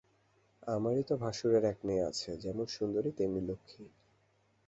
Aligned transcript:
আমারই 0.67 1.03
তো 1.03 1.13
ভাসুরের 1.17 1.63
এক 1.63 1.77
মেয়ে 1.83 2.03
আছে, 2.03 2.29
যেমন 2.37 2.65
সুন্দরী 2.67 3.11
তেমনি 3.11 3.41
লক্ষ্মী। 3.47 3.85